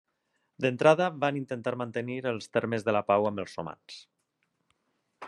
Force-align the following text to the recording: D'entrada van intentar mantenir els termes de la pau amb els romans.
D'entrada 0.63 1.09
van 1.25 1.37
intentar 1.41 1.73
mantenir 1.81 2.17
els 2.33 2.49
termes 2.57 2.87
de 2.89 2.97
la 2.99 3.05
pau 3.11 3.29
amb 3.31 3.45
els 3.45 3.55
romans. 3.61 3.99